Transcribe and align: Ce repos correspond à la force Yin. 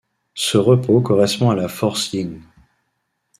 Ce 0.33 0.57
repos 0.57 0.99
correspond 1.01 1.51
à 1.51 1.55
la 1.55 1.67
force 1.67 2.11
Yin. 2.13 2.39